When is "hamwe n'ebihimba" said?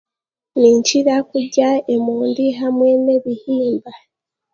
2.59-3.91